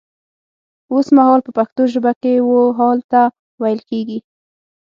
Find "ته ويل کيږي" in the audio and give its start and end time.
3.11-4.19